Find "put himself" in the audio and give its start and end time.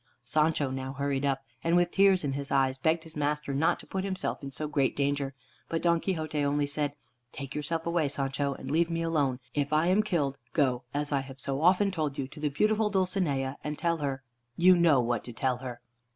3.85-4.41